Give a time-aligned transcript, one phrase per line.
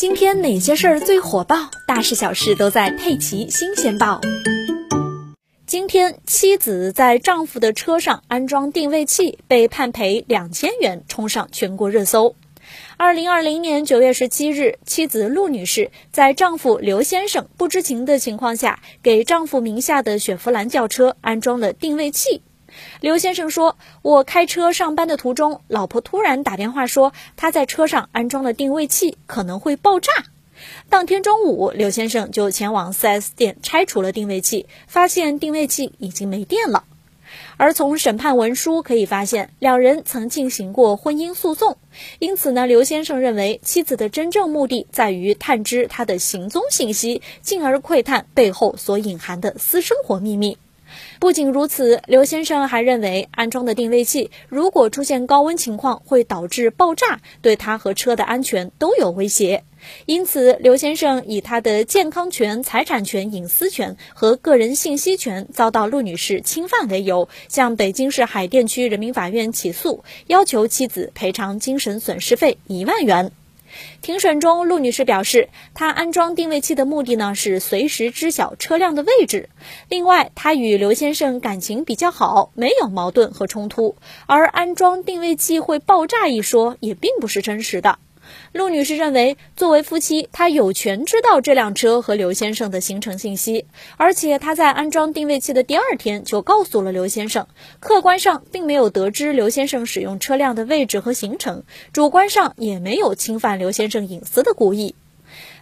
[0.00, 1.70] 今天哪些事儿最火爆？
[1.86, 4.18] 大事小事都在《佩奇新鲜报》。
[5.66, 12.34] 今天，妻子在丈夫的车上安装定位器，被判赔两千元，冲上全国热搜。
[12.96, 22.40] 二零二零年九月十七日，妻子陆女士在丈夫刘先生不知情的情况下，给丈夫名下的雪佛兰轿车安装了定位器。
[23.00, 30.12] 刘先生说：“我开车上班的途中，老婆突然打电话说他在车上安装了定位器，可能会爆炸。
[30.88, 36.84] 当天中午，刘先生就前往 4S 店拆除了定位器，发现定位器已经没电了。
[37.56, 41.76] 而从审判文书可以发现，两人曾进行过婚姻诉讼，
[42.18, 50.58] 因此呢，刘先生认为妻子的真正目的在于探知他的行踪信息，进而窥探背后所隐含的私生活秘密。”
[51.18, 59.64] 不仅如此，刘先生还认为安装的定位器如果出现高温情况，会导致爆炸，对他和车的安全都有威胁。
[60.04, 73.32] 因此，刘先生以他的健康权、财产权、隐私权和个人信息权遭到陆女士侵犯为由，向北京市海淀区人民法院起诉，要求妻子赔偿精神损失费一万元。
[74.00, 79.48] 庭审中，陆女士表示，她安装定位器的目的呢是随时知晓车辆的位置。
[79.88, 83.96] 另外，她与刘先生感情比较好，没有矛盾和冲突。
[84.26, 87.98] 而安装定位器会爆炸一说也并不是真实的。
[88.52, 97.46] 陆女士认为，作为夫妻，她有权知道这辆车和刘先生的行程信息，而且她在安装定位器的第二天就告诉了刘先生，
[97.78, 104.94] 客观上并没有得知刘先生使用车辆的位置和行程，主观上也没有侵犯刘先生隐私的故意。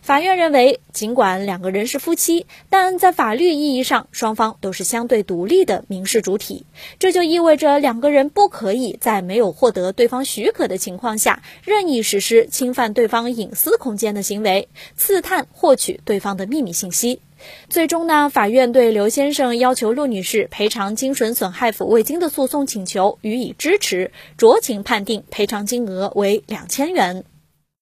[0.00, 6.64] 法院认为，尽管两个人是夫妻，但在法律意义上，双方都是相对独立的民事主体。
[6.98, 17.20] 这就意味着两个人不可以在没有获得对方许可的情况下，任意实施侵犯对方隐私空间的行为，刺探、获取对方的秘密信息。
[17.68, 27.24] 最终呢，法院对刘先生要求陆女士赔偿精神损害抚慰金的诉讼请求予以支持，酌情判定赔偿金额为两千元。